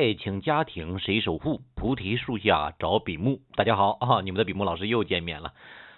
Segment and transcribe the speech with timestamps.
[0.00, 1.60] 爱情家庭谁守护？
[1.74, 3.42] 菩提树下找比目。
[3.54, 5.52] 大家好啊，你们的比目老师又见面了，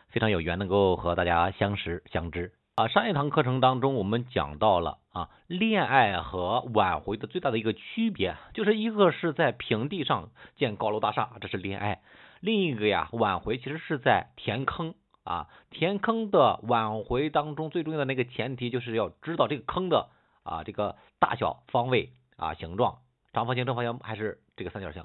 [0.08, 2.88] 非常有缘能够和大家相识相知啊。
[2.88, 11.98] 上一堂课程当中，我们讲到了啊，恋爱和挽回的最大的一个区别，就是一个是在平地上建高楼大厦，这是恋爱；
[12.41, 20.09] 另一个呀，挽回其实是在填坑啊，填坑的挽回当中最重要的那个前提，就是要知道这个坑的
[20.43, 22.98] 啊这个大小、方位啊、形状。
[23.32, 25.04] 长方形、正方形还是这个三角形？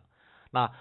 [0.51, 0.71] 那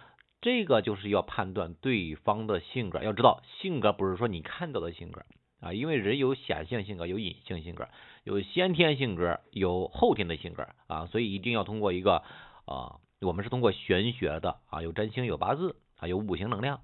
[0.40, 5.24] 这个就是要判断对方的性格，要知道性格不是说你看到的性格
[5.60, 7.88] 啊，因为人有显性性格，有隐性性格，
[8.22, 12.22] 有先天性格，有后天的性格啊，所以一定要通过一个
[12.66, 16.80] 啊，我们是通过玄学的啊，有占星、有八字啊，有五行能量，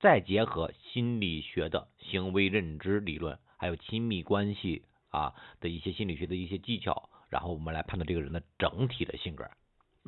[0.00, 9.48] 再结合心理学的行为认知理论，还有亲密关系啊的一些心理学的一些技巧，然后我们来判断这个人的整体的性格。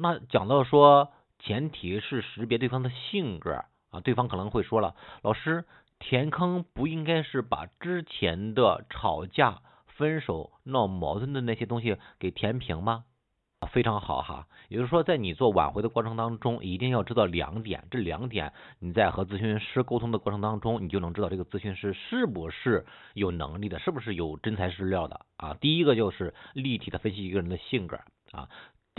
[0.01, 5.67] 那讲到说，前提是识别对方的性格啊，对方可能会说了，老师
[5.99, 13.05] 填坑不应该是把之前的吵架、分手、闹矛盾的那些东西给填平吗？
[13.73, 25.53] 非常好哈，也就是说，在你做挽回的过程当中，一定要知道两点，这两点你在和咨询师沟通的过程当中，你就能知道这个咨询师是不是有能力的，是不是有真材实料的啊。
[25.61, 27.99] 第一个就是立体的分析一个人的性格
[28.33, 28.49] 啊。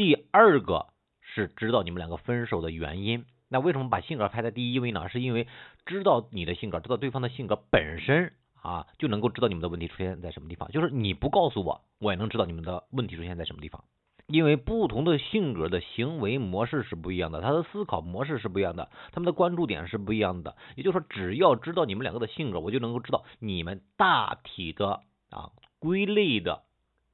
[0.01, 0.87] 第二个
[1.21, 5.07] 是知道你们两个分手的原因，那为什么把性格排在第一位呢？
[5.09, 5.47] 是因为
[5.85, 10.71] 知道你的性格，知道对方的性格本身啊，就能够知道你们的问题出现在什么地方。
[10.71, 13.83] 就是你不告诉我，我也能知道你们的问题出现在什么地方。
[14.25, 20.55] 因为不同的性格的行为模式是不一样的，他的思考模式是不一样的，他们的关注点是不一样的。
[20.75, 26.63] 也就是说，只要知道你们两个的性格，我就能够知道你们大体的啊归类的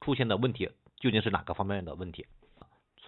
[0.00, 2.24] 出现的问题究竟是哪个方面的问题。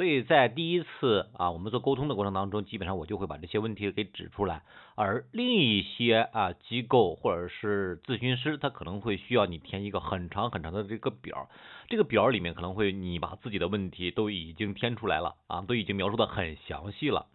[0.01, 4.63] 所以在第一次啊，我们做沟通的过程当中，基本上我就会把这些问题给指出来。
[4.95, 11.51] 而另一些啊机构或者是咨询师，他可能会需要你填一个很长很长的这个表，
[11.91, 17.27] 这个表里面可能会你把自己的问题都已经填出来了啊，都已经描述的很详细了。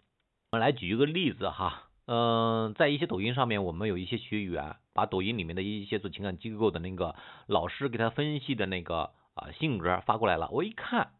[0.50, 7.14] 我们来举一个例子哈，嗯，在一些抖音上面，我们有一些学员把抖音里面的一些做情感机构的那个
[7.46, 11.10] 老师给他分析的那个啊性格发过来了，我一看。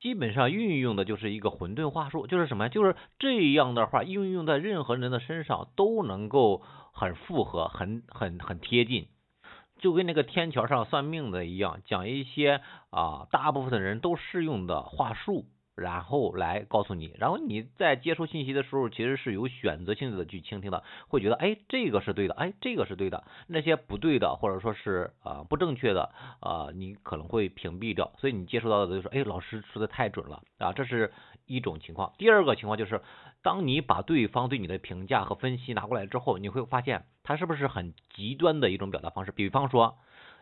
[0.00, 2.68] 基本上运用的就是一个混沌话术，就是什么？
[2.70, 6.62] 就是这样的话运用在任何人的身上都能够
[6.92, 9.08] 很符合，很很很贴近，
[9.78, 15.44] 就跟那个天桥上算命的一样，讲一些啊大部分的人都适用的话术。
[15.80, 31.12] 然后来告诉你，然后你在接收信息的时候，其实是有选择性的去倾听的，会觉得哎这个是对的，哎这个是对的，那些不对的或者说是啊不正确的啊，你可能会屏蔽掉，所以你接触到的就是哎老师说的太准了啊，这是
[31.46, 32.12] 一种情况。
[32.18, 33.00] 第二个情况就是，
[33.40, 39.32] 当你把对方对你的评价和分析拿过来之后，你会发现他是不是很极端的一种表达方式？
[39.32, 39.96] 比方说，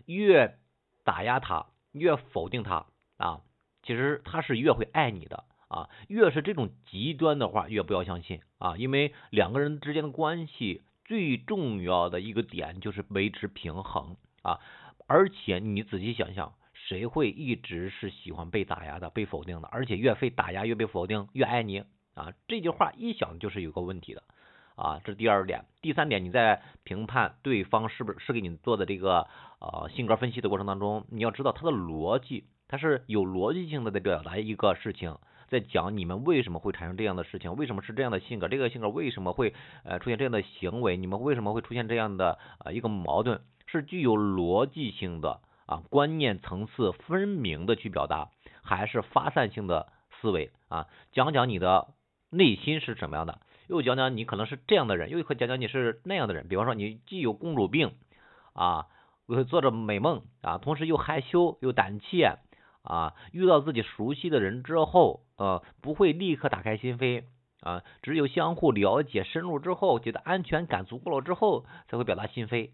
[0.07, 0.59] 越
[1.05, 2.87] 打压他，越否定他
[3.19, 3.41] 啊。
[3.89, 14.61] 其实他是越会爱你的啊，越是这种极端的话，越不要相信啊，因为两个人之间的关系最重要的一个点就是维持平衡啊，
[15.07, 19.69] 而且你仔细想想，谁会一直是喜欢被打压的、被否定的？
[19.69, 21.83] 而且越被打压、越被否定、越爱你
[22.13, 24.23] 啊，这句话一想就是有个问题的
[24.77, 25.65] 啊，这是第二点。
[25.81, 29.27] 第三点，你在评判对方是不是是给你做的这个
[29.61, 32.45] 呃性格分析的过程当中，你要知道他的逻辑。
[32.69, 35.19] 他是有逻辑性的在表达一个事情，
[35.49, 48.29] 在讲你们为什么会产生这样的事情，为什么是这样的性格，这个性格为什么会呃出现这样的行为，你们为什么会出现这样的啊一个矛盾，是具有逻辑性的啊观念层次分明的去表达，
[48.63, 49.91] 还是发散性的
[50.21, 50.87] 思维啊？
[51.13, 51.89] 讲讲你的
[52.29, 56.49] 内心是什么样的，又讲讲你可能是这样的人，又可讲讲你是那样的人。
[56.49, 57.95] 比方说你既有公主病
[58.53, 58.89] 啊，
[59.27, 62.37] 又做着美梦啊，同时又害羞又胆怯。
[62.89, 67.25] 啊，遇到自己熟悉的人之后，呃，不会立刻打开心扉
[67.61, 72.71] 啊，只有相互了解深入之后，觉得安全感足够了之后，才会表达心扉。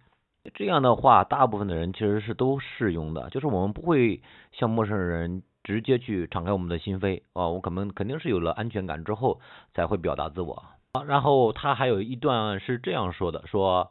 [0.54, 4.22] 这样的话，大部分的人其实是都适用的，就是我们不会
[4.52, 9.40] 向陌生人直接去敞开我们的心扉啊，我可能肯定是有了安全感之后
[9.74, 10.54] 才会表达自我。
[10.92, 13.90] 啊然后他还有一段是这样说的，说。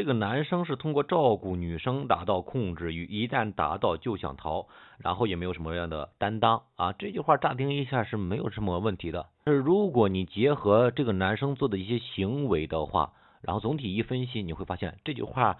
[0.00, 4.66] 这个男生是通过照顾女生达到控制欲，一旦达到就想逃，
[4.96, 6.94] 然后也没有什么样的担当啊。
[6.94, 13.12] 这句话乍听一下是没有什么问题的，但是如果你结合这个男生做的一些行为的话，
[13.42, 15.58] 然后总体一分析，你会发现这句话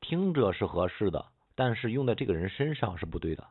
[0.00, 3.44] 听着是合适的，但是用在这个人身上是不对的。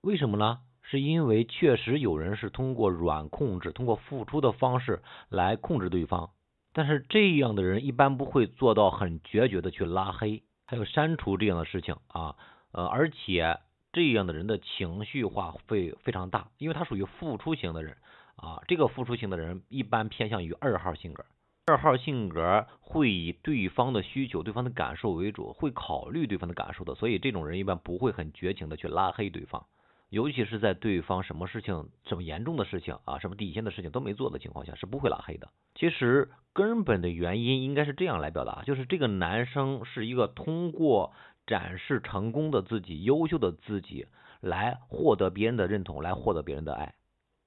[0.00, 0.58] 为什么呢？
[0.82, 6.30] 是因为确实有人是通过软控制，通过付出的方式来控制对方，
[6.76, 12.36] 但是这样的人一般不会做到很决绝的去拉黑，还有删除这样的事情啊，
[12.72, 13.58] 呃，而且
[13.94, 17.96] 这样的人的情绪化会非常大，因为他属于付出型的人
[18.36, 21.24] 啊，这个付出型的人一般偏向于二号性格。
[21.64, 29.64] 二号性格会以对方的需求、对方的感受为主，会考虑对方的感受的，所以这种人一般不会很绝情的去拉黑对方，
[30.08, 35.48] 尤其是在对方什么事情、什么严重的事情啊、什么底线的事情都没做的情况下，是不会拉黑的。
[35.74, 41.12] 其实根本的原因应该是这样来表达，就是这个男生是一个通过
[41.46, 44.06] 展示成功的自己、优秀的自己
[44.40, 46.94] 来获得别人的认同，来获得别人的爱。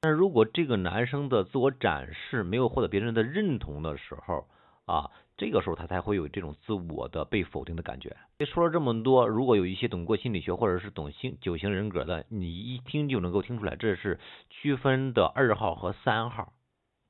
[0.01, 4.47] 但如果这个男生的自我展示没有获得别人的认同的时候
[4.85, 8.17] 啊，这个时候他才会有这种自我的被否定的感觉。
[8.45, 14.19] 说了这么多，如果有一些懂过心理学或者是懂星九型人格的，你一听就能够听出来，这是
[14.49, 16.51] 区分的二号和三号。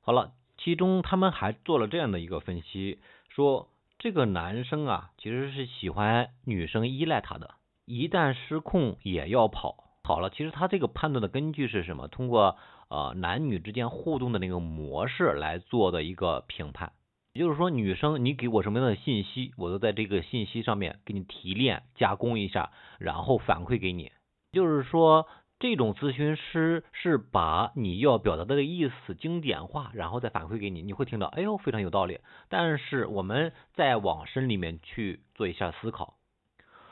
[0.00, 3.00] 好了，其中他们还做了这样的一个分析，
[3.30, 3.68] 说
[3.98, 7.54] 这个男生啊，其实是喜欢女生依赖他的，
[7.84, 9.98] 一旦失控也要跑。
[10.04, 12.06] 好了，其实他这个判断的根据是什么？
[12.06, 12.56] 通过
[12.88, 16.92] 呃，男女之间互动的那个模式来做的一个评判，
[17.32, 24.10] 也就是说，女生你给我什么样的信息，我都在这个信息上面给你提炼、加工一下，然后反馈给你。
[24.50, 25.28] 就是说，
[25.60, 32.18] 这种咨询师是把你要表达的意思经典化，然后再反馈给你，你会听到，哎呦，非常有道理。
[32.48, 36.19] 但是我们再往深里面去做一下思考。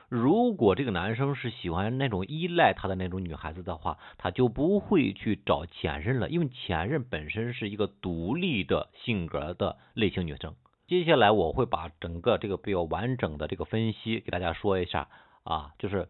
[0.08, 10.54] 如果这个男生是喜欢那种依赖他的那种女孩子的话，他就不会去找前任了，因为前任本身是一个独立的性格的类型女生。
[10.86, 15.08] 接下来我会把整个这个比较完整的这个分析给大家说一下
[15.42, 16.08] 啊，就是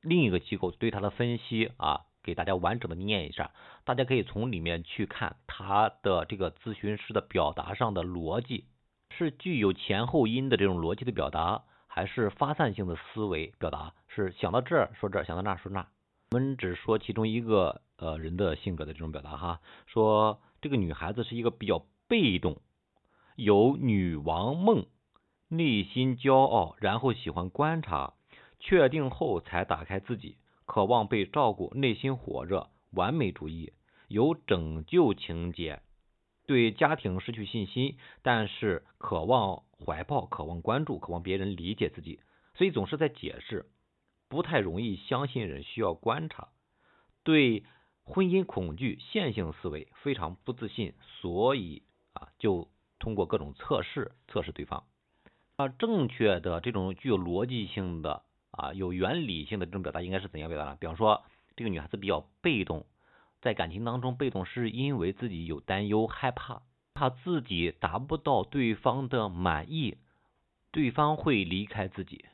[0.00, 3.50] 另一个机构对他的分析啊，给大家完整的念一下，
[3.84, 8.66] 大家可以从里面去看他的这个咨询师的表达上的逻辑，
[9.10, 11.64] 是具有前后因的这种逻辑的表达。
[11.94, 15.86] 还是发散性的思维表达，是想到这儿说这儿，想到那儿说那儿。
[16.32, 22.60] 我们只说其中一个呃人的性格的这种表达哈，说这个女孩子是一个比较被动，
[23.36, 24.86] 有女王梦，
[25.46, 28.14] 内心骄傲，然后喜欢观察，
[28.58, 30.36] 确定后才打开自己，
[30.66, 33.72] 渴望被照顾，内心火热，完美主义，
[34.08, 35.80] 有拯救情节，
[36.46, 39.62] 对家庭失去信心，但是渴望。
[39.84, 42.18] 怀抱渴望关注，渴望别人理解自己，
[42.54, 43.66] 所以总是在解释，
[44.30, 46.48] 不太容易相信人，需要观察。
[47.22, 47.64] 对
[48.02, 51.82] 婚姻恐惧，线性思维，非常不自信，所以
[52.14, 54.84] 啊，就通过各种测试测试对方。
[55.56, 60.78] 啊，正确的这种具有逻辑性的啊，有原理性的这种表达应该是怎样表达呢？
[60.80, 61.22] 比方说，
[61.56, 62.86] 这个女孩子比较被动，
[63.44, 66.62] 在感情当中被动是因为自己有担忧、害怕。
[66.96, 69.96] 怕自己达不到对方的满意，
[70.70, 72.24] 对方会离开自己。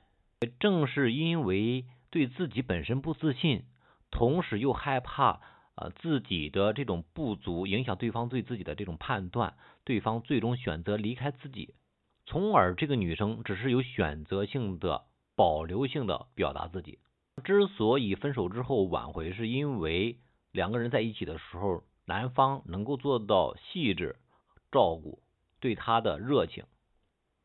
[0.58, 3.64] 正是因为对自己本身不自信，
[4.10, 5.40] 同时又害怕
[5.76, 11.72] 啊自己的这种不足影响对方对自己的这种判断，对方最终选择离开自己，
[12.26, 15.04] 从而这个女生只是有选择性的、
[15.34, 16.98] 保留性的表达自己。
[17.44, 20.18] 之所以分手之后挽回，是因为
[20.52, 24.16] 两个人在一起的时候，男方能够做到细致。
[24.72, 25.18] 照顾
[25.58, 26.62] 对她的热情，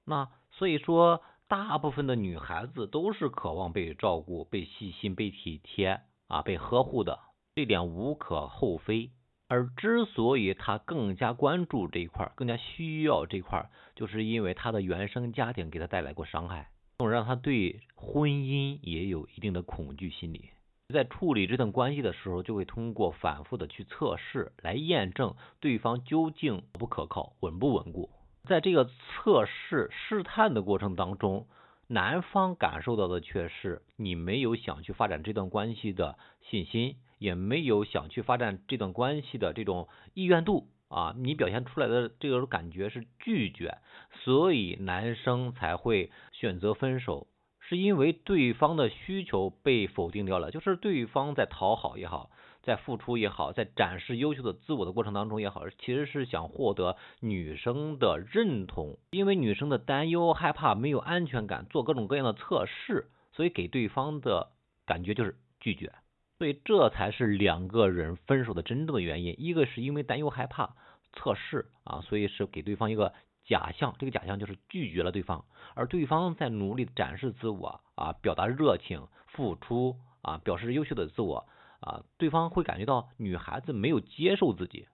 [0.06, 7.20] 那所以说，大部分的女孩子都是渴望被照顾、被细心、被体贴啊、被呵护的，
[7.56, 9.10] 这点无可厚非。
[9.48, 20.52] 而之所以她更加关注这一块，更加需要这一块，就是因为她的原生家庭给她带来过伤害，从而让她对婚姻也有一定的恐惧心理。
[20.94, 28.12] 在处理这段关系的时候，就会通过反复的去测试来验证对方究竟不可靠、稳不稳固。
[28.44, 31.48] 在这个测试试探的过程当中，
[31.88, 43.80] 男方感受到的却是你没有想去发展这段关系的信心，也没有想去发展这段关系的这种意愿度啊，你表现出来的这个感觉是拒绝，
[44.24, 47.26] 所以男生才会选择分手。
[47.68, 52.30] 是因为对方的需求被否定掉了，就是对方在讨好也好，
[52.62, 59.00] 在付出也好，在展示优秀的自我的过程当中也好，其实是想获得女生的认同。
[59.10, 64.52] 因为女生的担忧、害怕、没有安全感，做各种各样的测试，所以给对方的
[64.86, 65.92] 感觉就是拒绝。
[66.38, 69.34] 所以这才是两个人分手的真正的原因。
[69.40, 70.76] 一个是因为担忧、害怕
[71.14, 73.14] 测试啊，所以是给对方一个。
[73.46, 81.46] 假象，这个假象就是拒绝了对方，而对方在努力展示自我啊，表达热情、付出啊，表示优秀的自我
[81.80, 84.88] 啊，对方会感觉到女孩子没有接受自己。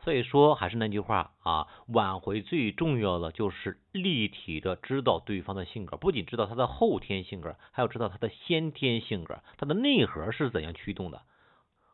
[0.00, 11.22] 所以说，还是那句话啊，挽回最重要的就是立体的知道对方的性格，不仅知道他的后天性格，还要知道他的先天性格，他的内核是怎样驱动的。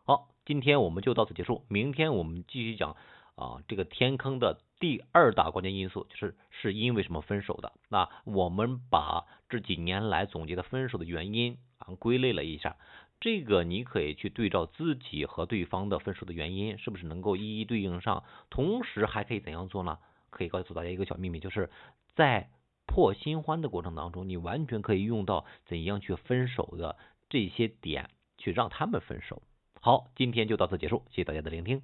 [0.05, 2.95] 好，今天我们就到此结束，明天我们继续讲
[3.37, 7.73] 啊，这个天坑的第二大关键因素就是是因为什么分手的。
[7.89, 12.77] 那我们把这几年来总结的分手的原因啊归类了一下。
[13.21, 18.23] 这个你可以去对照自己和对方的分手的原因，是不是能够一一对应上？
[18.51, 19.99] 同时还可以怎样做呢？
[20.29, 21.71] 可以告诉大家一个小秘密，就是
[22.15, 22.51] 在
[22.87, 26.97] 破新欢的过程当中，你完全可以用到怎样去分手的
[27.31, 29.43] 这些点，去让他们分手。
[29.81, 31.81] 好，今天就到此结束，谢谢大家的聆听。